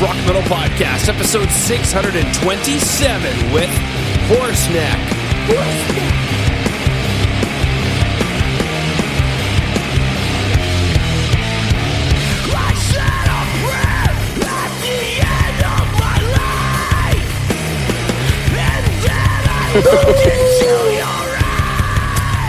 Rock 0.00 0.16
Metal 0.26 0.42
Podcast, 0.42 1.08
episode 1.08 1.48
627 1.50 3.52
with 3.52 3.68
Horseneck. 4.28 6.08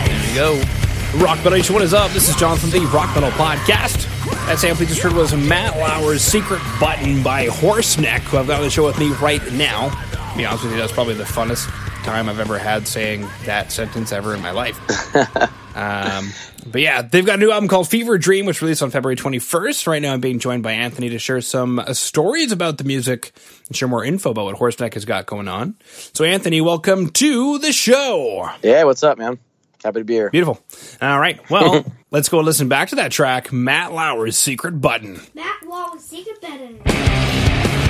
There 0.06 0.28
you 0.28 0.36
go. 0.36 0.62
Rock 1.16 1.38
Metal 1.38 1.52
Nation, 1.52 1.74
what 1.74 1.84
is 1.84 1.94
up? 1.94 2.12
This 2.12 2.30
is 2.30 2.36
John 2.36 2.58
from 2.58 2.70
the 2.70 2.80
Rock 2.94 3.14
Metal 3.16 3.32
Podcast. 3.32 4.09
That 4.50 4.58
sample 4.58 4.82
you 4.82 4.90
just 4.90 5.02
heard 5.04 5.14
was 5.14 5.32
Matt 5.36 5.78
Lauer's 5.78 6.24
Secret 6.24 6.60
Button 6.80 7.22
by 7.22 7.46
Horseneck, 7.46 8.22
who 8.22 8.38
I've 8.40 8.48
got 8.48 8.58
on 8.58 8.64
the 8.64 8.72
show 8.72 8.84
with 8.84 8.98
me 8.98 9.10
right 9.22 9.40
now. 9.52 9.90
To 10.32 10.38
be 10.38 10.44
honest 10.44 10.64
with 10.64 10.74
you, 10.74 10.80
that's 10.80 10.92
probably 10.92 11.14
the 11.14 11.24
funnest 11.24 11.68
time 12.04 12.28
I've 12.28 12.40
ever 12.40 12.58
had 12.58 12.88
saying 12.88 13.28
that 13.46 13.72
sentence 13.72 14.12
ever 14.12 14.34
in 14.34 14.42
my 14.42 14.50
life. 14.50 14.76
um, 15.78 16.32
but 16.66 16.82
yeah, 16.82 17.04
they've 17.04 17.24
got 17.24 17.36
a 17.36 17.40
new 17.40 17.52
album 17.52 17.70
called 17.70 17.90
Fever 17.90 18.18
Dream, 18.18 18.48
which 18.48 18.64
released 18.64 18.82
on 18.82 18.90
February 18.90 19.18
21st. 19.18 19.86
Right 19.86 20.02
now, 20.02 20.14
I'm 20.14 20.20
being 20.20 20.40
joined 20.40 20.64
by 20.64 20.72
Anthony 20.72 21.10
to 21.10 21.20
share 21.20 21.42
some 21.42 21.78
uh, 21.78 21.94
stories 21.94 22.52
about 22.52 22.80
the 22.80 22.86
music 22.86 23.32
and 23.68 23.78
share 23.78 23.88
more 23.88 24.04
info 24.04 24.32
about 24.32 24.46
what 24.46 24.56
Horseneck 24.56 24.96
has 24.96 25.06
got 25.06 25.28
going 25.28 25.48
on. 25.48 25.76
So, 26.16 26.26
Anthony, 26.26 26.60
welcome 26.60 27.12
to 27.12 27.60
the 27.60 27.72
show. 27.72 28.50
Yeah, 28.64 28.86
what's 28.86 29.04
up, 29.04 29.20
man? 29.20 29.38
Happy 29.84 30.00
to 30.00 30.04
be 30.06 30.14
here. 30.14 30.30
Beautiful. 30.30 30.60
All 31.02 31.20
right. 31.20 31.48
Well, 31.50 31.86
let's 32.12 32.30
go 32.30 32.40
listen 32.40 32.68
back 32.68 32.90
to 32.90 32.96
that 32.96 33.12
track, 33.12 33.52
Matt 33.54 33.94
Lauer's 33.94 34.38
Secret 34.38 34.82
Button. 34.82 35.22
Matt 35.34 35.64
Lauer's 35.66 36.04
secret 36.04 36.42
button. 36.42 37.89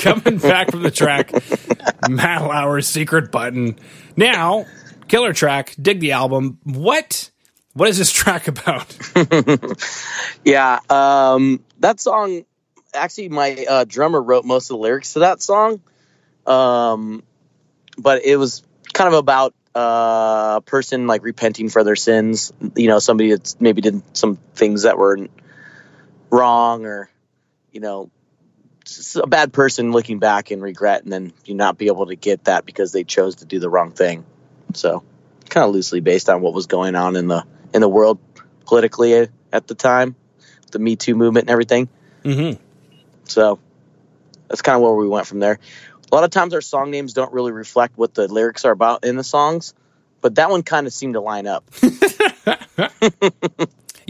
Coming 0.00 0.38
back 0.38 0.70
from 0.70 0.82
the 0.82 0.90
track, 0.90 1.32
Matt 2.08 2.42
Lauer's 2.42 2.86
Secret 2.86 3.30
Button. 3.30 3.78
Now, 4.16 4.66
killer 5.08 5.32
track, 5.32 5.74
dig 5.80 6.00
the 6.00 6.12
album. 6.12 6.58
What? 6.64 7.30
What 7.74 7.88
is 7.88 7.98
this 7.98 8.10
track 8.10 8.48
about? 8.48 8.96
Yeah, 10.44 10.80
um, 10.88 11.62
that 11.80 12.00
song. 12.00 12.44
Actually, 12.94 13.28
my 13.28 13.64
uh, 13.68 13.84
drummer 13.84 14.20
wrote 14.20 14.44
most 14.44 14.70
of 14.70 14.76
the 14.76 14.82
lyrics 14.82 15.12
to 15.12 15.20
that 15.20 15.42
song, 15.42 15.80
um, 16.46 17.22
but 17.98 18.24
it 18.24 18.36
was 18.36 18.64
kind 18.92 19.08
of 19.08 19.14
about 19.14 19.54
uh, 19.76 20.54
a 20.56 20.62
person 20.64 21.06
like 21.06 21.22
repenting 21.22 21.68
for 21.68 21.84
their 21.84 21.94
sins. 21.94 22.52
You 22.74 22.88
know, 22.88 22.98
somebody 22.98 23.30
that's 23.30 23.60
maybe 23.60 23.82
did 23.82 24.02
some 24.16 24.36
things 24.54 24.82
that 24.82 24.98
were 24.98 25.28
wrong, 26.30 26.86
or 26.86 27.10
you 27.70 27.80
know, 27.80 28.10
a 29.16 29.26
bad 29.26 29.52
person 29.52 29.92
looking 29.92 30.18
back 30.18 30.50
and 30.50 30.62
regret, 30.62 31.02
and 31.02 31.12
then 31.12 31.32
you 31.44 31.54
not 31.54 31.78
be 31.78 31.86
able 31.86 32.06
to 32.06 32.16
get 32.16 32.44
that 32.44 32.64
because 32.64 32.92
they 32.92 33.04
chose 33.04 33.36
to 33.36 33.44
do 33.44 33.58
the 33.58 33.70
wrong 33.70 33.92
thing. 33.92 34.24
So, 34.74 35.02
kind 35.48 35.64
of 35.66 35.74
loosely 35.74 36.00
based 36.00 36.28
on 36.28 36.40
what 36.40 36.54
was 36.54 36.66
going 36.66 36.94
on 36.94 37.16
in 37.16 37.28
the 37.28 37.44
in 37.72 37.80
the 37.80 37.88
world 37.88 38.18
politically 38.66 39.28
at 39.52 39.66
the 39.66 39.74
time, 39.74 40.14
the 40.72 40.78
Me 40.78 40.96
Too 40.96 41.14
movement 41.14 41.44
and 41.44 41.50
everything. 41.50 41.88
Mm-hmm. 42.24 42.62
So 43.24 43.58
that's 44.48 44.62
kind 44.62 44.76
of 44.76 44.82
where 44.82 44.94
we 44.94 45.08
went 45.08 45.26
from 45.26 45.40
there. 45.40 45.58
A 46.10 46.14
lot 46.14 46.24
of 46.24 46.30
times 46.30 46.54
our 46.54 46.60
song 46.60 46.90
names 46.90 47.12
don't 47.12 47.32
really 47.32 47.52
reflect 47.52 47.96
what 47.96 48.14
the 48.14 48.26
lyrics 48.26 48.64
are 48.64 48.72
about 48.72 49.04
in 49.04 49.16
the 49.16 49.24
songs, 49.24 49.74
but 50.20 50.34
that 50.36 50.50
one 50.50 50.62
kind 50.62 50.86
of 50.86 50.92
seemed 50.92 51.14
to 51.14 51.20
line 51.20 51.46
up. 51.46 51.64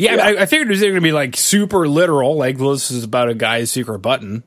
Yeah, 0.01 0.15
I, 0.15 0.43
I 0.43 0.47
figured 0.47 0.69
it 0.69 0.71
was 0.71 0.81
going 0.81 0.95
to 0.95 1.03
be 1.03 1.13
like 1.13 1.37
super 1.37 1.87
literal. 1.87 2.35
Like, 2.37 2.59
well, 2.59 2.73
this 2.73 2.91
is 2.91 3.05
about 3.05 3.29
a 3.29 3.35
guy's 3.35 3.71
secret 3.71 3.99
button. 3.99 4.43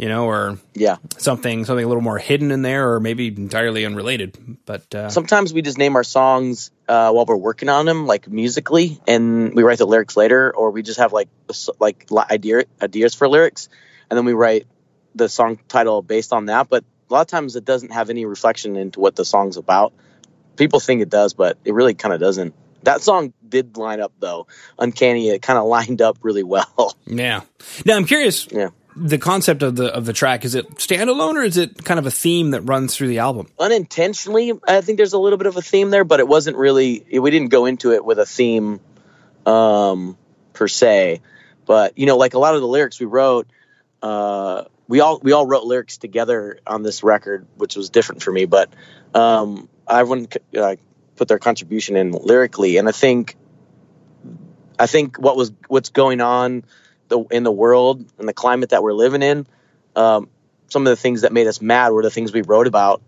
You 0.00 0.08
know, 0.08 0.24
or 0.24 0.58
yeah, 0.72 0.96
something 1.18 1.66
something 1.66 1.84
a 1.84 1.86
little 1.86 2.02
more 2.02 2.16
hidden 2.16 2.50
in 2.52 2.62
there, 2.62 2.94
or 2.94 3.00
maybe 3.00 3.28
entirely 3.28 3.84
unrelated. 3.84 4.34
But 4.64 4.94
uh, 4.94 5.10
sometimes 5.10 5.52
we 5.52 5.60
just 5.60 5.76
name 5.76 5.94
our 5.94 6.04
songs 6.04 6.70
uh, 6.88 7.12
while 7.12 7.26
we're 7.26 7.36
working 7.36 7.68
on 7.68 7.84
them, 7.84 8.06
like 8.06 8.26
musically, 8.26 8.98
and 9.06 9.54
we 9.54 9.62
write 9.62 9.76
the 9.76 9.86
lyrics 9.86 10.16
later, 10.16 10.56
or 10.56 10.70
we 10.70 10.82
just 10.82 11.00
have 11.00 11.12
like 11.12 11.28
like 11.78 12.10
idea 12.30 12.64
ideas 12.80 13.14
for 13.14 13.28
lyrics, 13.28 13.68
and 14.08 14.16
then 14.16 14.24
we 14.24 14.32
write 14.32 14.66
the 15.14 15.28
song 15.28 15.58
title 15.68 16.00
based 16.00 16.32
on 16.32 16.46
that. 16.46 16.70
But 16.70 16.82
a 17.10 17.12
lot 17.12 17.20
of 17.20 17.26
times 17.26 17.54
it 17.54 17.66
doesn't 17.66 17.92
have 17.92 18.08
any 18.08 18.24
reflection 18.24 18.76
into 18.76 19.00
what 19.00 19.16
the 19.16 19.26
song's 19.26 19.58
about. 19.58 19.92
People 20.56 20.80
think 20.80 21.02
it 21.02 21.10
does, 21.10 21.34
but 21.34 21.58
it 21.62 21.74
really 21.74 21.92
kind 21.92 22.14
of 22.14 22.20
doesn't. 22.20 22.54
That 22.84 23.02
song 23.02 23.34
did 23.46 23.76
line 23.76 24.00
up 24.00 24.14
though. 24.18 24.46
Uncanny, 24.78 25.28
it 25.28 25.42
kind 25.42 25.58
of 25.58 25.66
lined 25.76 26.00
up 26.00 26.16
really 26.22 26.42
well. 26.42 26.96
Yeah. 27.04 27.42
Now 27.84 27.96
I'm 27.96 28.06
curious. 28.06 28.48
Yeah 28.50 28.70
the 28.96 29.18
concept 29.18 29.62
of 29.62 29.76
the 29.76 29.86
of 29.94 30.04
the 30.04 30.12
track 30.12 30.44
is 30.44 30.54
it 30.54 30.68
standalone 30.76 31.34
or 31.34 31.42
is 31.42 31.56
it 31.56 31.84
kind 31.84 31.98
of 31.98 32.06
a 32.06 32.10
theme 32.10 32.50
that 32.50 32.62
runs 32.62 32.94
through 32.94 33.08
the 33.08 33.18
album? 33.18 33.46
Unintentionally 33.58 34.52
i 34.66 34.80
think 34.80 34.96
there's 34.96 35.12
a 35.12 35.18
little 35.18 35.38
bit 35.38 35.46
of 35.46 35.56
a 35.56 35.62
theme 35.62 35.90
there 35.90 36.04
but 36.04 36.20
it 36.20 36.28
wasn't 36.28 36.56
really 36.56 37.04
we 37.12 37.30
didn't 37.30 37.48
go 37.48 37.66
into 37.66 37.92
it 37.92 38.04
with 38.04 38.18
a 38.18 38.26
theme 38.26 38.80
um, 39.46 40.16
per 40.52 40.68
se. 40.68 41.20
But 41.66 41.98
you 41.98 42.06
know 42.06 42.16
like 42.16 42.34
a 42.34 42.38
lot 42.38 42.54
of 42.54 42.60
the 42.60 42.66
lyrics 42.66 42.98
we 42.98 43.06
wrote 43.06 43.46
uh, 44.02 44.64
we 44.88 45.00
all 45.00 45.20
we 45.22 45.32
all 45.32 45.46
wrote 45.46 45.64
lyrics 45.64 45.98
together 45.98 46.58
on 46.66 46.82
this 46.82 47.02
record 47.02 47.46
which 47.56 47.76
was 47.76 47.90
different 47.90 48.22
for 48.22 48.32
me 48.32 48.44
but 48.44 48.72
um, 49.14 49.68
everyone 49.88 50.26
uh, 50.56 50.76
put 51.16 51.28
their 51.28 51.38
contribution 51.38 51.96
in 51.96 52.12
lyrically. 52.12 52.76
And 52.76 52.88
i 52.88 52.92
think 52.92 53.36
i 54.78 54.86
think 54.86 55.18
what 55.18 55.36
was 55.36 55.52
what's 55.68 55.90
going 55.90 56.20
on 56.20 56.64
the 57.10 57.20
in 57.30 57.42
the 57.42 57.52
world 57.52 58.04
and 58.18 58.26
the 58.26 58.32
climate 58.32 58.70
that 58.70 58.82
we're 58.82 58.94
living 58.94 59.22
in. 59.22 59.46
Um, 59.94 60.28
some 60.68 60.86
of 60.86 60.90
the 60.90 60.96
things 60.96 61.22
that 61.22 61.32
made 61.32 61.46
us 61.46 61.60
mad 61.60 61.90
were 61.90 62.02
the 62.02 62.10
things 62.10 62.32
we 62.32 62.42
wrote 62.42 62.66
about, 62.66 63.02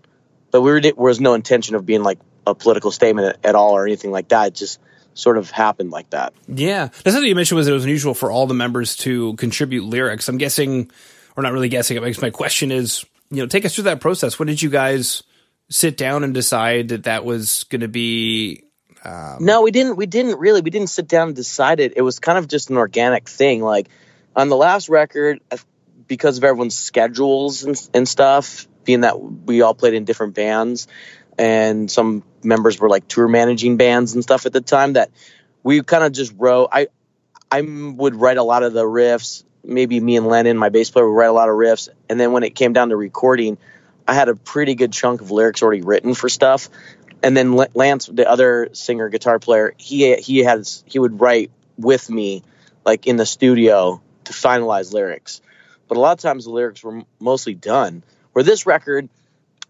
but 0.50 0.60
we 0.60 0.70
were, 0.70 0.80
there 0.80 0.92
was 0.94 1.20
no 1.20 1.34
intention 1.34 1.74
of 1.74 1.86
being 1.86 2.02
like 2.02 2.18
a 2.46 2.54
political 2.54 2.90
statement 2.90 3.36
at, 3.44 3.54
all 3.54 3.76
or 3.76 3.86
anything 3.86 4.10
like 4.10 4.28
that. 4.28 4.48
It 4.48 4.54
just 4.54 4.80
sort 5.14 5.38
of 5.38 5.50
happened 5.50 5.90
like 5.90 6.10
that. 6.10 6.34
Yeah, 6.48 6.86
that's 6.86 7.12
something 7.12 7.24
you 7.24 7.34
mentioned 7.34 7.56
was 7.56 7.68
it 7.68 7.72
was 7.72 7.84
unusual 7.84 8.14
for 8.14 8.30
all 8.30 8.46
the 8.46 8.54
members 8.54 8.96
to 8.98 9.34
contribute 9.36 9.84
lyrics. 9.84 10.28
I'm 10.28 10.38
guessing, 10.38 10.90
or 11.36 11.42
not 11.42 11.52
really 11.52 11.68
guessing. 11.68 12.00
My 12.20 12.30
question 12.30 12.72
is, 12.72 13.04
you 13.30 13.38
know, 13.38 13.46
take 13.46 13.64
us 13.64 13.74
through 13.74 13.84
that 13.84 14.00
process. 14.00 14.38
When 14.38 14.48
did 14.48 14.60
you 14.60 14.70
guys 14.70 15.22
sit 15.70 15.96
down 15.96 16.24
and 16.24 16.34
decide 16.34 16.88
that 16.88 17.04
that 17.04 17.24
was 17.24 17.64
going 17.64 17.80
to 17.80 17.88
be 17.88 18.64
um, 19.04 19.38
no, 19.40 19.62
we 19.62 19.70
didn't. 19.70 19.96
We 19.96 20.06
didn't 20.06 20.38
really. 20.38 20.60
We 20.60 20.70
didn't 20.70 20.90
sit 20.90 21.08
down 21.08 21.28
and 21.28 21.36
decide 21.36 21.80
it. 21.80 21.94
It 21.96 22.02
was 22.02 22.18
kind 22.18 22.38
of 22.38 22.48
just 22.48 22.70
an 22.70 22.76
organic 22.76 23.28
thing. 23.28 23.62
Like 23.62 23.88
on 24.36 24.48
the 24.48 24.56
last 24.56 24.88
record, 24.88 25.40
because 26.06 26.38
of 26.38 26.44
everyone's 26.44 26.76
schedules 26.76 27.64
and, 27.64 27.88
and 27.94 28.08
stuff, 28.08 28.68
being 28.84 29.00
that 29.00 29.20
we 29.20 29.62
all 29.62 29.74
played 29.74 29.94
in 29.94 30.04
different 30.04 30.34
bands, 30.34 30.86
and 31.36 31.90
some 31.90 32.22
members 32.44 32.78
were 32.78 32.88
like 32.88 33.08
tour 33.08 33.26
managing 33.26 33.76
bands 33.76 34.14
and 34.14 34.22
stuff 34.22 34.46
at 34.46 34.52
the 34.52 34.60
time. 34.60 34.92
That 34.92 35.10
we 35.62 35.82
kind 35.82 36.04
of 36.04 36.12
just 36.12 36.32
wrote. 36.36 36.68
I 36.70 36.86
I 37.50 37.60
would 37.60 38.14
write 38.14 38.38
a 38.38 38.42
lot 38.44 38.62
of 38.62 38.72
the 38.72 38.84
riffs. 38.84 39.42
Maybe 39.64 39.98
me 39.98 40.16
and 40.16 40.26
Lennon, 40.26 40.58
my 40.58 40.68
bass 40.68 40.90
player, 40.90 41.08
would 41.08 41.16
write 41.16 41.28
a 41.28 41.32
lot 41.32 41.48
of 41.48 41.54
riffs. 41.56 41.88
And 42.08 42.18
then 42.18 42.32
when 42.32 42.42
it 42.44 42.54
came 42.54 42.72
down 42.72 42.88
to 42.88 42.96
recording, 42.96 43.58
I 44.06 44.14
had 44.14 44.28
a 44.28 44.34
pretty 44.34 44.74
good 44.74 44.92
chunk 44.92 45.20
of 45.20 45.30
lyrics 45.30 45.62
already 45.62 45.82
written 45.82 46.14
for 46.14 46.28
stuff 46.28 46.68
and 47.22 47.36
then 47.36 47.52
Lance, 47.74 48.06
the 48.06 48.28
other 48.28 48.70
singer 48.72 49.08
guitar 49.08 49.38
player, 49.38 49.74
he 49.78 50.16
he 50.16 50.40
has 50.40 50.82
he 50.86 50.98
would 50.98 51.20
write 51.20 51.50
with 51.78 52.10
me, 52.10 52.42
like 52.84 53.06
in 53.06 53.16
the 53.16 53.26
studio 53.26 54.00
to 54.24 54.32
finalize 54.32 54.92
lyrics. 54.92 55.40
But 55.88 55.96
a 55.98 56.00
lot 56.00 56.12
of 56.12 56.20
times 56.20 56.44
the 56.44 56.50
lyrics 56.50 56.82
were 56.82 57.02
mostly 57.20 57.54
done. 57.54 58.02
Where 58.32 58.42
this 58.42 58.66
record, 58.66 59.08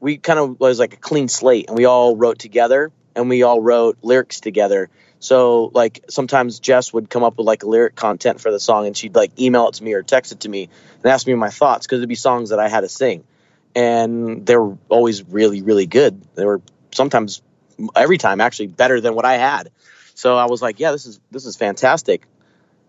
we 0.00 0.19
kind 0.19 0.38
of 0.38 0.60
was 0.60 0.78
like 0.78 0.94
a 0.94 0.99
clean 0.99 1.28
slate, 1.28 1.69
and 1.69 1.76
we 1.76 1.84
all 1.84 2.16
wrote 2.16 2.38
together, 2.38 2.93
and 3.14 3.28
we 3.28 3.43
all 3.43 3.60
wrote 3.60 3.98
lyrics 4.02 4.40
together. 4.40 4.88
So 5.19 5.70
like 5.75 6.05
sometimes 6.08 6.58
Jess 6.58 6.93
would 6.93 7.10
come 7.10 7.22
up 7.22 7.38
with 7.38 7.46
like 7.46 7.64
lyric 7.64 7.94
content 7.94 8.40
for 8.40 8.50
the 8.50 8.60
song, 8.60 8.87
and 8.87 8.96
she'd 8.96 9.14
like 9.14 9.38
email 9.38 9.69
it 9.69 9.75
to 9.75 9.84
me 9.84 9.93
or 9.93 10.02
text 10.02 10.32
it 10.32 10.40
to 10.40 10.48
me 10.48 10.69
and 11.02 11.06
ask 11.06 11.26
me 11.26 11.34
my 11.34 11.50
thoughts 11.50 11.87
because 11.87 11.98
it'd 11.98 12.08
be 12.08 12.14
songs 12.14 12.50
that 12.50 12.58
I 12.58 12.69
had 12.69 12.81
to 12.81 12.88
sing, 12.88 13.25
and 13.75 14.46
they 14.46 14.56
were 14.56 14.76
always 14.88 15.22
really 15.22 15.62
really 15.62 15.87
good. 15.87 16.22
They 16.34 16.44
were 16.44 16.60
sometimes 16.92 17.42
every 17.96 18.18
time 18.18 18.40
actually 18.40 18.68
better 18.68 19.00
than 19.00 19.14
what 19.14 19.24
I 19.24 19.34
had. 19.34 19.70
So 20.14 20.36
I 20.36 20.46
was 20.46 20.62
like, 20.62 20.78
yeah, 20.78 20.92
this 20.92 21.06
is 21.06 21.20
this 21.30 21.46
is 21.46 21.56
fantastic. 21.56 22.26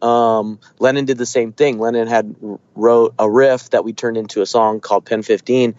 Um, 0.02 0.60
Lennon 0.80 1.06
did 1.06 1.18
the 1.18 1.26
same 1.26 1.54
thing. 1.54 1.80
Lennon 1.80 2.08
had 2.08 2.36
wrote 2.76 3.14
a 3.18 3.30
riff 3.30 3.70
that 3.70 3.86
we 3.86 3.94
turned 3.94 4.18
into 4.18 4.42
a 4.42 4.46
song 4.46 4.82
called 4.82 5.06
Pen 5.06 5.24
15, 5.24 5.76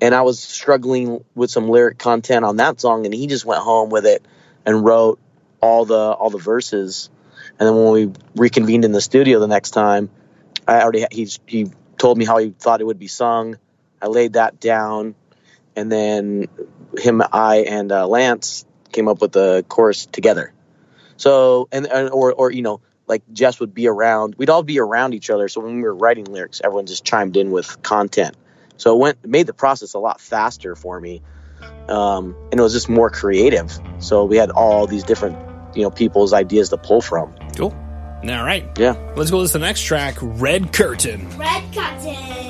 and 0.00 0.14
I 0.14 0.22
was 0.22 0.38
struggling 0.38 1.24
with 1.34 1.50
some 1.50 1.68
lyric 1.68 1.98
content 1.98 2.44
on 2.44 2.58
that 2.58 2.80
song, 2.80 3.04
and 3.04 3.12
he 3.12 3.26
just 3.26 3.44
went 3.44 3.60
home 3.60 3.90
with 3.90 4.06
it 4.06 4.24
and 4.64 4.84
wrote 4.84 5.18
all 5.60 5.84
the 5.84 5.94
all 6.12 6.30
the 6.30 6.38
verses. 6.38 7.10
And 7.58 7.68
then 7.68 7.76
when 7.76 7.92
we 7.92 8.12
reconvened 8.36 8.84
in 8.84 8.92
the 8.92 9.00
studio 9.00 9.40
the 9.40 9.48
next 9.48 9.70
time, 9.70 10.10
I 10.66 10.80
already 10.80 11.06
he 11.10 11.28
he 11.46 11.66
told 11.98 12.16
me 12.16 12.24
how 12.24 12.38
he 12.38 12.50
thought 12.50 12.80
it 12.80 12.84
would 12.84 12.98
be 12.98 13.08
sung. 13.08 13.58
I 14.00 14.06
laid 14.06 14.34
that 14.34 14.60
down, 14.60 15.14
and 15.74 15.90
then 15.90 16.48
him, 16.98 17.22
I, 17.32 17.64
and 17.68 17.90
uh, 17.90 18.06
Lance 18.06 18.64
came 18.92 19.08
up 19.08 19.20
with 19.20 19.32
the 19.32 19.64
chorus 19.68 20.06
together. 20.06 20.52
So 21.16 21.68
and, 21.70 21.86
and 21.86 22.10
or 22.10 22.32
or 22.32 22.50
you 22.50 22.62
know 22.62 22.80
like 23.06 23.22
Jess 23.32 23.60
would 23.60 23.74
be 23.74 23.86
around. 23.86 24.34
We'd 24.36 24.50
all 24.50 24.62
be 24.62 24.78
around 24.80 25.14
each 25.14 25.30
other. 25.30 25.48
So 25.48 25.60
when 25.60 25.76
we 25.76 25.82
were 25.82 25.94
writing 25.94 26.24
lyrics, 26.24 26.60
everyone 26.64 26.86
just 26.86 27.04
chimed 27.04 27.36
in 27.36 27.50
with 27.50 27.82
content. 27.82 28.36
So 28.76 28.94
it 28.94 28.98
went 28.98 29.18
it 29.22 29.30
made 29.30 29.46
the 29.46 29.54
process 29.54 29.94
a 29.94 29.98
lot 29.98 30.20
faster 30.20 30.74
for 30.74 30.98
me, 31.00 31.22
um, 31.88 32.34
and 32.50 32.58
it 32.58 32.62
was 32.62 32.72
just 32.72 32.88
more 32.88 33.10
creative. 33.10 33.78
So 33.98 34.24
we 34.24 34.36
had 34.36 34.50
all 34.50 34.86
these 34.86 35.04
different 35.04 35.38
you 35.76 35.82
know 35.82 35.90
people's 35.90 36.32
ideas 36.32 36.70
to 36.70 36.76
pull 36.76 37.00
from. 37.00 37.34
Cool. 37.56 37.74
All 38.22 38.44
right. 38.44 38.66
Yeah. 38.78 38.96
Let's 39.16 39.30
go 39.30 39.46
to 39.46 39.52
the 39.52 39.58
next 39.58 39.82
track, 39.82 40.16
Red 40.20 40.72
Curtain. 40.72 41.28
Red 41.36 41.74
Curtain. 41.74 42.43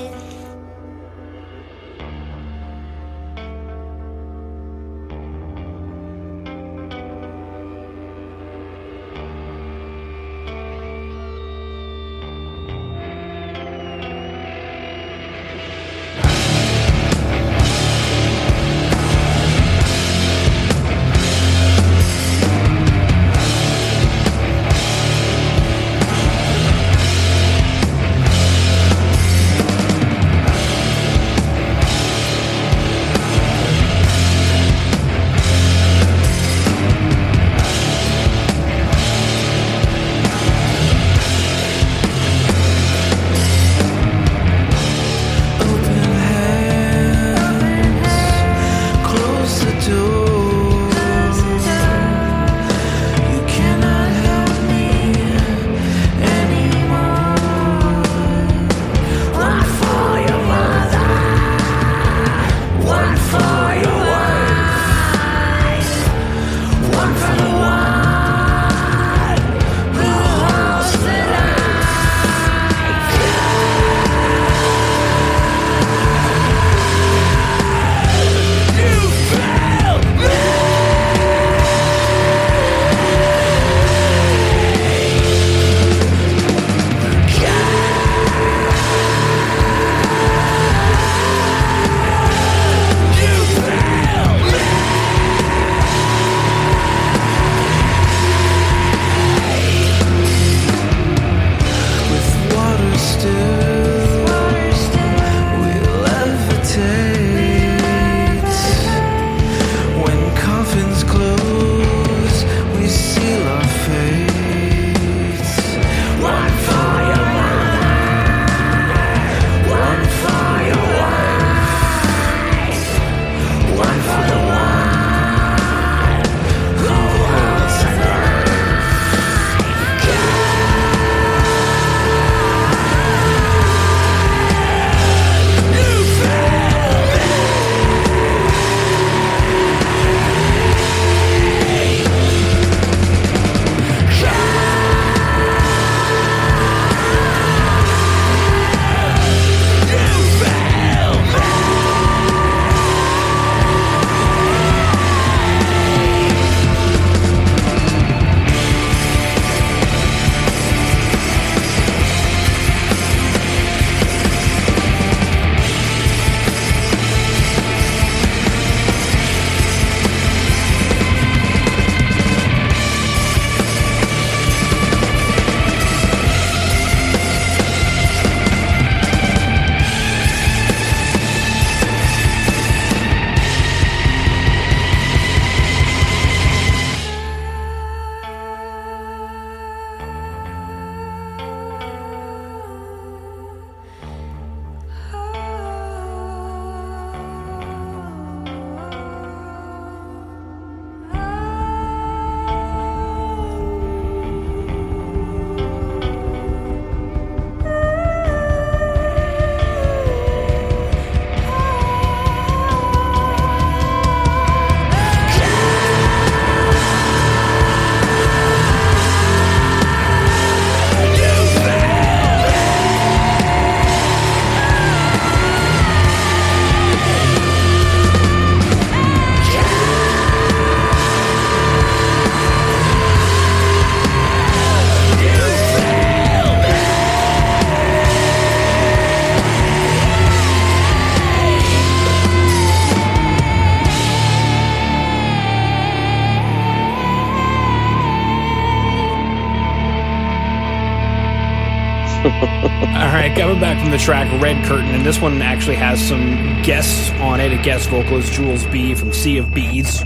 Back 253.65 253.81
from 253.81 253.89
the 253.89 253.97
track 253.97 254.31
Red 254.43 254.63
Curtain, 254.65 254.91
and 254.91 255.03
this 255.03 255.19
one 255.19 255.41
actually 255.41 255.77
has 255.77 255.99
some 255.99 256.61
guests 256.61 257.09
on 257.19 257.39
it. 257.39 257.51
A 257.51 257.57
guest 257.63 257.89
vocalist, 257.89 258.31
Jules 258.31 258.63
B 258.67 258.93
from 258.93 259.11
Sea 259.11 259.39
of 259.39 259.55
Bees, 259.55 260.03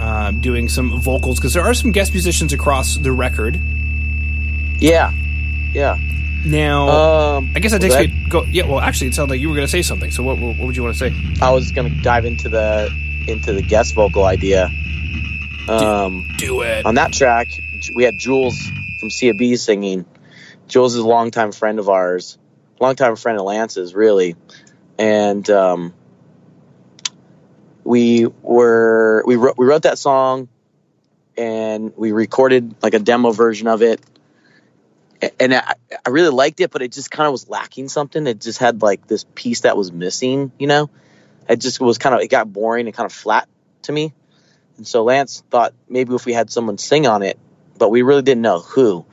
uh, 0.00 0.30
doing 0.40 0.66
some 0.66 0.98
vocals 0.98 1.38
because 1.38 1.52
there 1.52 1.62
are 1.62 1.74
some 1.74 1.92
guest 1.92 2.14
musicians 2.14 2.54
across 2.54 2.96
the 2.96 3.12
record. 3.12 3.60
Yeah, 4.78 5.12
yeah. 5.74 5.98
Now, 6.46 6.88
Um, 6.88 7.52
I 7.54 7.58
guess 7.58 7.72
that 7.72 7.82
takes 7.82 7.96
me. 7.98 8.26
Go, 8.30 8.44
yeah, 8.44 8.64
well, 8.64 8.80
actually, 8.80 9.08
it 9.08 9.14
sounded 9.14 9.34
like 9.34 9.42
you 9.42 9.50
were 9.50 9.56
going 9.56 9.66
to 9.66 9.70
say 9.70 9.82
something. 9.82 10.10
So, 10.10 10.22
what, 10.22 10.38
what 10.38 10.56
would 10.58 10.74
you 10.74 10.82
want 10.82 10.96
to 10.96 11.10
say? 11.10 11.14
I 11.42 11.50
was 11.50 11.72
gonna 11.72 11.90
dive 12.02 12.24
into 12.24 12.48
the 12.48 12.90
into 13.28 13.52
the 13.52 13.60
guest 13.60 13.92
vocal 13.92 14.24
idea. 14.24 14.70
Um, 15.68 16.26
Do 16.38 16.62
it. 16.62 16.86
on 16.86 16.94
that 16.94 17.12
track, 17.12 17.48
we 17.94 18.04
had 18.04 18.16
Jules 18.16 18.58
from 18.98 19.10
CAB 19.10 19.56
singing. 19.58 20.06
Jules 20.66 20.94
is 20.94 21.00
a 21.00 21.06
longtime 21.06 21.52
friend 21.52 21.78
of 21.78 21.90
ours, 21.90 22.38
longtime 22.80 23.16
friend 23.16 23.38
of 23.38 23.44
Lance's, 23.44 23.94
really, 23.94 24.36
and 24.98 25.48
um, 25.50 25.94
we 27.84 28.26
were 28.42 29.22
we 29.26 29.36
wrote 29.36 29.58
we 29.58 29.66
wrote 29.66 29.82
that 29.82 29.98
song, 29.98 30.48
and 31.36 31.96
we 31.96 32.12
recorded 32.12 32.74
like 32.82 32.94
a 32.94 32.98
demo 32.98 33.32
version 33.32 33.68
of 33.68 33.82
it, 33.82 34.00
and 35.38 35.54
I, 35.54 35.74
I 36.04 36.10
really 36.10 36.30
liked 36.30 36.60
it, 36.60 36.70
but 36.70 36.82
it 36.82 36.92
just 36.92 37.10
kind 37.10 37.26
of 37.26 37.32
was 37.32 37.48
lacking 37.48 37.88
something. 37.88 38.26
It 38.26 38.40
just 38.40 38.58
had 38.58 38.82
like 38.82 39.06
this 39.06 39.24
piece 39.34 39.60
that 39.60 39.76
was 39.76 39.92
missing, 39.92 40.52
you 40.58 40.66
know. 40.66 40.90
It 41.48 41.60
just 41.60 41.80
was 41.80 41.98
kind 41.98 42.14
of 42.14 42.20
it 42.20 42.28
got 42.28 42.52
boring 42.52 42.86
and 42.86 42.94
kind 42.94 43.06
of 43.06 43.12
flat 43.12 43.48
to 43.82 43.92
me. 43.92 44.12
And 44.76 44.86
so 44.86 45.04
Lance 45.04 45.42
thought 45.50 45.74
maybe 45.88 46.14
if 46.14 46.24
we 46.24 46.32
had 46.32 46.50
someone 46.50 46.78
sing 46.78 47.06
on 47.06 47.22
it, 47.22 47.38
but 47.76 47.90
we 47.90 48.02
really 48.02 48.22
didn't 48.22 48.42
know 48.42 48.60
who. 48.60 49.04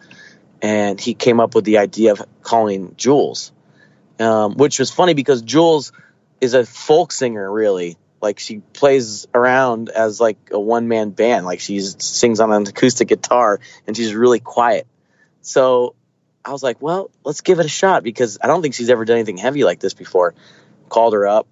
And 0.62 1.00
he 1.00 1.14
came 1.14 1.40
up 1.40 1.56
with 1.56 1.66
the 1.66 1.80
idea 1.80 2.14
of 2.14 2.22
calling 2.42 2.94
Jules, 2.96 3.52
um, 4.20 4.56
which 4.56 4.80
was 4.80 4.92
funny 4.92 5.14
because 5.14 5.42
Jules 5.42 5.92
is 6.42 6.54
a 6.54 6.66
folk 6.66 7.12
singer, 7.12 7.52
really. 7.52 7.98
Like 8.22 8.40
she 8.40 8.60
plays 8.74 9.28
around 9.34 9.90
as 9.90 10.20
like 10.20 10.38
a 10.52 10.60
one 10.60 10.88
man 10.88 11.12
band. 11.12 11.46
Like 11.46 11.60
she 11.60 11.80
sings 11.80 12.40
on 12.40 12.52
an 12.52 12.68
acoustic 12.68 13.08
guitar 13.08 13.60
and 13.86 13.96
she's 13.96 14.14
really 14.14 14.40
quiet. 14.40 14.88
So 15.42 15.96
I 16.44 16.52
was 16.52 16.64
like, 16.64 16.82
well, 16.82 17.12
let's 17.24 17.42
give 17.42 17.60
it 17.60 17.66
a 17.66 17.70
shot 17.70 18.04
because 18.04 18.40
I 18.42 18.48
don't 18.48 18.62
think 18.62 18.74
she's 18.74 18.90
ever 18.90 19.06
done 19.06 19.18
anything 19.18 19.38
heavy 19.38 19.64
like 19.64 19.80
this 19.80 19.94
before. 19.94 20.34
Called 20.90 21.14
her 21.14 21.28
up 21.28 21.48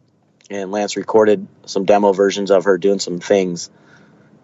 and 0.50 0.72
Lance 0.72 0.95
recorded 0.95 1.48
some 1.65 1.86
demo 1.86 2.13
versions 2.13 2.51
of 2.51 2.65
her 2.65 2.77
doing 2.77 3.00
some 3.00 3.19
things. 3.19 3.69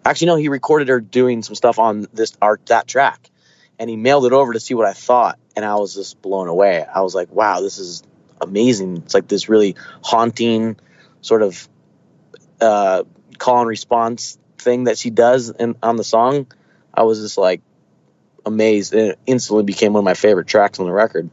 Actually, 0.04 0.28
no, 0.28 0.36
he 0.36 0.48
recorded 0.48 0.88
her 0.88 1.00
doing 1.00 1.42
some 1.42 1.54
stuff 1.54 1.78
on 1.78 2.06
this 2.12 2.36
art 2.42 2.66
that 2.66 2.88
track, 2.88 3.30
and 3.78 3.88
he 3.88 3.96
mailed 3.96 4.26
it 4.26 4.32
over 4.32 4.52
to 4.52 4.60
see 4.60 4.74
what 4.74 4.86
I 4.86 4.92
thought, 4.92 5.38
and 5.54 5.64
I 5.64 5.76
was 5.76 5.94
just 5.94 6.20
blown 6.20 6.48
away. 6.48 6.84
I 6.84 7.02
was 7.02 7.14
like, 7.14 7.30
"Wow, 7.30 7.60
this 7.60 7.78
is 7.78 8.02
amazing!" 8.42 8.98
It's 8.98 9.14
like 9.14 9.28
this 9.28 9.48
really 9.48 9.76
haunting 10.02 10.76
sort 11.20 11.42
of 11.42 11.68
uh, 12.60 13.04
call 13.38 13.60
and 13.60 13.68
response 13.68 14.38
thing 14.58 14.84
that 14.84 14.98
she 14.98 15.10
does 15.10 15.50
in, 15.50 15.76
on 15.82 15.96
the 15.96 16.04
song. 16.04 16.46
I 16.94 17.02
was 17.02 17.20
just 17.20 17.38
like 17.38 17.62
amazed, 18.44 18.92
and 18.92 19.12
it 19.12 19.18
instantly 19.26 19.64
became 19.64 19.92
one 19.92 20.00
of 20.00 20.04
my 20.04 20.14
favorite 20.14 20.46
tracks 20.46 20.78
on 20.78 20.86
the 20.86 20.92
record. 20.92 21.30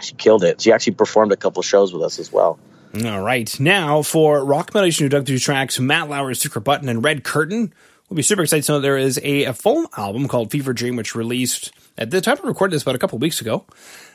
She 0.00 0.14
killed 0.14 0.42
it. 0.44 0.60
She 0.60 0.72
actually 0.72 0.94
performed 0.94 1.32
a 1.32 1.36
couple 1.36 1.62
shows 1.62 1.92
with 1.92 2.02
us 2.02 2.18
as 2.18 2.32
well. 2.32 2.58
All 3.04 3.22
right. 3.22 3.58
Now, 3.60 4.02
for 4.02 4.44
Rock 4.44 4.74
Metal 4.74 4.86
Nation 4.86 5.06
introductory 5.06 5.38
tracks, 5.38 5.78
Matt 5.78 6.10
Lauer's 6.10 6.40
Secret 6.40 6.62
Button 6.62 6.88
and 6.88 7.02
Red 7.04 7.24
Curtain, 7.24 7.72
we'll 8.08 8.16
be 8.16 8.22
super 8.22 8.42
excited 8.42 8.64
to 8.64 8.72
know 8.72 8.80
there 8.80 8.98
is 8.98 9.18
a, 9.22 9.44
a 9.44 9.52
full 9.54 9.88
album 9.96 10.28
called 10.28 10.50
Fever 10.50 10.72
Dream, 10.72 10.96
which 10.96 11.14
released 11.14 11.72
at 11.96 12.10
the 12.10 12.20
time 12.20 12.36
to 12.36 12.42
record 12.42 12.70
this 12.70 12.82
about 12.82 12.94
a 12.94 12.98
couple 12.98 13.18
weeks 13.18 13.40
ago. 13.40 13.64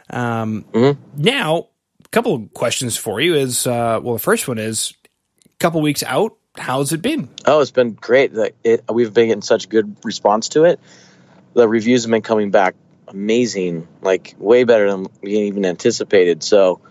Um, 0.09 0.65
Now, 1.15 1.57
a 1.57 1.67
couple 2.11 2.35
of 2.35 2.53
questions 2.53 2.97
for 2.97 3.19
you 3.19 3.35
is 3.35 3.67
uh, 3.67 3.99
well, 4.01 4.13
the 4.13 4.19
first 4.19 4.47
one 4.47 4.57
is 4.57 4.93
a 5.45 5.49
couple 5.59 5.81
weeks 5.81 6.03
out. 6.03 6.37
How's 6.57 6.91
it 6.91 7.01
been? 7.01 7.29
Oh, 7.45 7.59
it's 7.61 7.71
been 7.71 7.93
great. 7.93 8.33
It, 8.63 8.83
we've 8.91 9.13
been 9.13 9.27
getting 9.27 9.41
such 9.41 9.69
good 9.69 9.97
response 10.03 10.49
to 10.49 10.63
it. 10.63 10.79
The 11.53 11.67
reviews 11.67 12.03
have 12.03 12.11
been 12.11 12.21
coming 12.21 12.51
back 12.51 12.75
amazing, 13.07 13.87
like 14.01 14.35
way 14.37 14.63
better 14.63 14.89
than 14.91 15.07
we 15.21 15.37
even 15.39 15.65
anticipated. 15.65 16.43
So, 16.43 16.81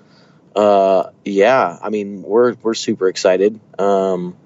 uh, 0.55 1.11
yeah, 1.25 1.79
I 1.83 1.91
mean, 1.91 2.23
we're 2.23 2.55
we're 2.63 2.75
super 2.75 3.09
excited. 3.09 3.61
Um, 3.79 4.37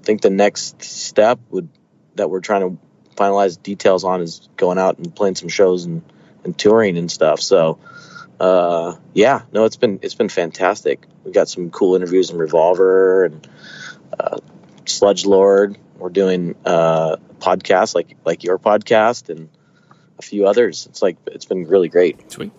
I 0.00 0.04
think 0.04 0.22
the 0.22 0.30
next 0.30 0.82
step 0.82 1.38
would 1.50 1.68
that 2.14 2.30
we're 2.30 2.40
trying 2.40 2.62
to 2.62 2.78
finalize 3.16 3.60
details 3.60 4.04
on 4.04 4.22
is 4.22 4.48
going 4.56 4.78
out 4.78 4.98
and 4.98 5.14
playing 5.14 5.34
some 5.34 5.48
shows 5.48 5.84
and, 5.84 6.02
and 6.44 6.56
touring 6.56 6.96
and 6.96 7.10
stuff. 7.10 7.40
So, 7.40 7.78
uh, 8.40 8.96
yeah, 9.14 9.42
no, 9.52 9.64
it's 9.64 9.76
been 9.76 9.98
it's 10.02 10.14
been 10.14 10.28
fantastic. 10.28 11.06
We 11.24 11.32
got 11.32 11.48
some 11.48 11.70
cool 11.70 11.96
interviews 11.96 12.30
in 12.30 12.38
Revolver 12.38 13.24
and 13.24 13.48
uh, 14.18 14.38
Sludge 14.86 15.26
Lord. 15.26 15.76
We're 15.96 16.10
doing 16.10 16.54
uh, 16.64 17.16
podcasts 17.38 17.94
like 17.94 18.16
like 18.24 18.44
your 18.44 18.58
podcast 18.58 19.28
and 19.28 19.48
a 20.18 20.22
few 20.22 20.46
others. 20.46 20.86
It's 20.86 21.02
like 21.02 21.16
it's 21.26 21.44
been 21.44 21.66
really 21.66 21.88
great. 21.88 22.30
Sweet. 22.30 22.52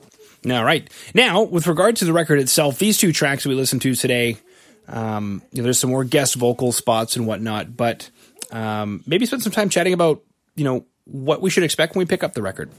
All 0.49 0.63
right. 0.63 0.89
Now, 1.13 1.43
with 1.43 1.67
regard 1.67 1.97
to 1.97 2.05
the 2.05 2.13
record 2.13 2.39
itself, 2.39 2.79
these 2.79 2.97
two 2.97 3.11
tracks 3.11 3.45
we 3.45 3.55
listened 3.55 3.81
to 3.81 3.93
today, 3.93 4.37
um, 4.87 5.41
you 5.51 5.61
know, 5.61 5.63
there's 5.63 5.79
some 5.79 5.89
more 5.89 6.05
guest 6.05 6.35
vocal 6.35 6.71
spots 6.71 7.17
and 7.17 7.27
whatnot, 7.27 7.75
but 7.75 8.09
um, 8.51 9.03
maybe 9.05 9.25
spend 9.25 9.43
some 9.43 9.51
time 9.51 9.69
chatting 9.69 9.93
about, 9.93 10.23
you 10.55 10.63
know, 10.63 10.85
what 11.05 11.41
we 11.41 11.49
should 11.49 11.63
expect 11.63 11.95
when 11.95 11.99
we 11.99 12.05
pick 12.05 12.23
up 12.23 12.33
the 12.33 12.41
record. 12.41 12.69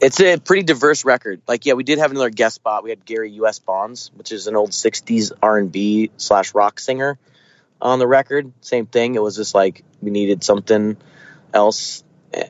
It's 0.00 0.20
a 0.20 0.38
pretty 0.38 0.62
diverse 0.62 1.04
record. 1.04 1.42
Like, 1.48 1.66
yeah, 1.66 1.72
we 1.72 1.82
did 1.82 1.98
have 1.98 2.12
another 2.12 2.30
guest 2.30 2.56
spot. 2.56 2.84
We 2.84 2.90
had 2.90 3.04
Gary 3.04 3.32
U.S. 3.32 3.58
Bonds, 3.58 4.12
which 4.14 4.30
is 4.30 4.46
an 4.46 4.54
old 4.54 4.70
'60s 4.70 5.32
R&B 5.42 6.10
slash 6.16 6.54
rock 6.54 6.78
singer 6.78 7.18
on 7.80 7.98
the 7.98 8.06
record. 8.06 8.52
Same 8.60 8.86
thing. 8.86 9.16
It 9.16 9.22
was 9.22 9.36
just 9.36 9.54
like 9.54 9.82
we 10.00 10.10
needed 10.10 10.44
something 10.44 10.96
else 11.52 12.04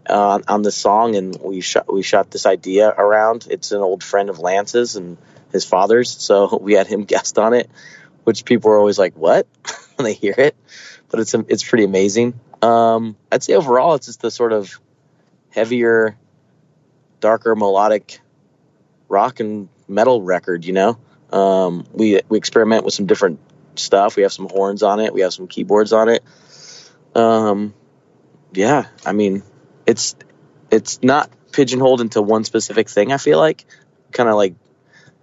uh, 0.07 0.41
on 0.47 0.63
the 0.63 0.73
song, 0.73 1.17
and 1.17 1.37
we 1.41 1.61
shot 1.61 1.93
we 1.93 2.03
shot 2.03 2.31
this 2.31 2.47
idea 2.47 2.89
around. 2.89 3.47
It's 3.51 3.73
an 3.73 3.81
old 3.81 4.03
friend 4.03 4.29
of 4.29 4.39
Lance's 4.39 4.97
and 4.97 5.17
his 5.53 5.65
father's, 5.65 6.11
so 6.11 6.57
we 6.61 6.75
had 6.75 6.87
him 6.87 7.05
guest 7.05 7.39
on 7.39 7.55
it, 7.55 7.71
which 8.25 8.45
people 8.45 8.71
are 8.73 8.79
always 8.79 8.99
like, 8.99 9.15
"What?" 9.15 9.47
when 9.97 10.05
they 10.05 10.15
hear 10.15 10.35
it, 10.37 10.57
but 11.11 11.21
it's 11.21 11.35
it's 11.35 11.65
pretty 11.65 11.85
amazing. 11.85 12.39
Um, 12.61 13.17
I'd 13.31 13.43
say 13.43 13.55
overall, 13.55 13.95
it's 13.95 14.07
just 14.07 14.21
the 14.21 14.31
sort 14.31 14.53
of 14.53 14.81
heavier, 15.51 16.17
darker 17.21 17.55
melodic 17.55 18.21
rock 19.09 19.41
and 19.41 19.69
metal 19.87 20.23
record. 20.23 20.65
You 20.65 20.73
know, 20.73 20.99
um, 21.33 21.87
we 21.93 22.21
we 22.29 22.39
experiment 22.39 22.85
with 22.85 22.95
some 22.95 23.07
different 23.07 23.41
stuff. 23.77 24.17
We 24.17 24.23
have 24.23 24.33
some 24.33 24.49
horns 24.49 24.83
on 24.83 25.01
it. 25.01 25.13
We 25.13 25.23
have 25.23 25.33
some 25.33 25.47
keyboards 25.47 25.93
on 25.93 26.09
it. 26.09 26.23
Um, 27.15 27.75
yeah, 28.53 28.87
I 29.05 29.13
mean, 29.13 29.43
it's 29.87 30.17
it's 30.71 31.03
not 31.03 31.31
pigeonholed 31.53 32.01
into 32.01 32.23
one 32.23 32.45
specific 32.45 32.89
thing. 32.89 33.13
I 33.13 33.19
feel 33.19 33.39
like 33.39 33.65
kind 34.13 34.29
of 34.29 34.37
like 34.37 34.55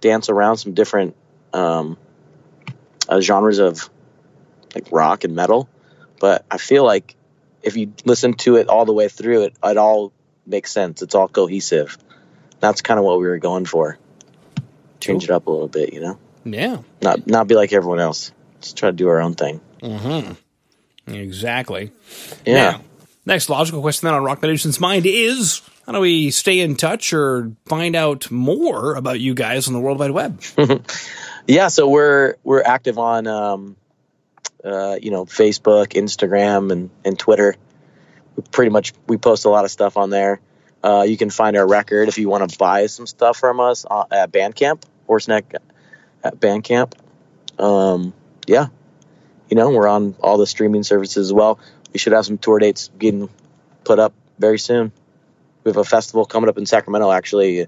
dance 0.00 0.28
around 0.28 0.58
some 0.58 0.74
different 0.74 1.16
um, 1.52 1.96
uh, 3.08 3.20
genres 3.20 3.58
of 3.58 3.88
like 4.74 4.88
rock 4.90 5.24
and 5.24 5.34
metal, 5.34 5.68
but 6.20 6.44
I 6.50 6.58
feel 6.58 6.84
like 6.84 7.16
if 7.62 7.76
you 7.76 7.92
listen 8.04 8.34
to 8.34 8.56
it 8.56 8.68
all 8.68 8.84
the 8.84 8.92
way 8.92 9.08
through, 9.08 9.44
it 9.44 9.56
it 9.64 9.76
all 9.76 10.12
makes 10.46 10.72
sense. 10.72 11.02
It's 11.02 11.14
all 11.14 11.28
cohesive. 11.28 11.96
That's 12.60 12.82
kind 12.82 12.98
of 12.98 13.04
what 13.04 13.18
we 13.18 13.26
were 13.26 13.38
going 13.38 13.64
for. 13.64 13.98
Change 15.00 15.24
it 15.24 15.30
up 15.30 15.46
a 15.46 15.50
little 15.50 15.68
bit, 15.68 15.92
you 15.92 16.00
know. 16.00 16.18
Yeah, 16.44 16.78
Not 17.02 17.26
not 17.26 17.48
be 17.48 17.54
like 17.54 17.72
everyone 17.72 17.98
else. 17.98 18.32
Just 18.60 18.76
try 18.76 18.88
to 18.90 18.96
do 18.96 19.08
our 19.08 19.20
own 19.20 19.34
thing. 19.34 19.60
Mm-hmm. 19.82 21.12
exactly. 21.12 21.92
Yeah. 22.44 22.54
Now, 22.54 22.80
next 23.26 23.48
logical 23.48 23.80
question 23.80 24.06
then 24.06 24.14
on 24.14 24.22
Rock 24.22 24.38
Metal 24.38 24.52
Nation's 24.52 24.80
mind 24.80 25.06
is 25.06 25.60
how 25.86 25.92
do 25.92 26.00
we 26.00 26.30
stay 26.30 26.60
in 26.60 26.76
touch 26.76 27.12
or 27.12 27.52
find 27.66 27.94
out 27.96 28.30
more 28.30 28.94
about 28.94 29.20
you 29.20 29.34
guys 29.34 29.66
on 29.66 29.74
the 29.74 29.80
World 29.80 29.98
Wide 29.98 30.12
Web? 30.12 30.40
yeah 31.46 31.68
so 31.68 31.88
we're 31.88 32.34
we're 32.42 32.62
active 32.62 32.98
on 32.98 33.26
um, 33.26 33.76
uh, 34.64 34.96
you 35.00 35.10
know 35.10 35.24
facebook 35.24 35.88
instagram 35.88 36.72
and, 36.72 36.90
and 37.04 37.18
twitter 37.18 37.56
pretty 38.50 38.70
much 38.70 38.92
we 39.06 39.16
post 39.16 39.44
a 39.44 39.50
lot 39.50 39.64
of 39.64 39.70
stuff 39.70 39.96
on 39.96 40.10
there. 40.10 40.40
Uh, 40.82 41.04
you 41.08 41.16
can 41.16 41.30
find 41.30 41.56
our 41.56 41.66
record 41.66 42.08
if 42.08 42.18
you 42.18 42.28
want 42.28 42.48
to 42.48 42.58
buy 42.58 42.86
some 42.86 43.06
stuff 43.06 43.36
from 43.36 43.60
us 43.60 43.84
uh, 43.90 44.04
at 44.10 44.30
bandcamp 44.30 44.82
horseneck 45.08 45.54
at 46.22 46.40
bandcamp. 46.40 46.92
Um, 47.58 48.12
yeah. 48.46 48.66
You 49.48 49.56
know 49.56 49.70
we're 49.70 49.88
on 49.88 50.16
all 50.20 50.38
the 50.38 50.46
streaming 50.46 50.82
services 50.82 51.28
as 51.28 51.32
well. 51.32 51.58
We 51.92 51.98
should 51.98 52.12
have 52.12 52.26
some 52.26 52.38
tour 52.38 52.58
dates 52.58 52.90
getting 52.98 53.28
put 53.84 53.98
up 53.98 54.12
very 54.38 54.58
soon. 54.58 54.92
We 55.64 55.70
have 55.70 55.76
a 55.76 55.84
festival 55.84 56.24
coming 56.24 56.48
up 56.48 56.58
in 56.58 56.66
sacramento 56.66 57.10
actually. 57.10 57.66